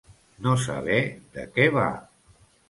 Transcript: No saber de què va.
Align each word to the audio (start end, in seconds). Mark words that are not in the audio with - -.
No 0.45 0.53
saber 0.63 0.97
de 1.37 1.45
què 1.59 1.69
va. 1.77 1.85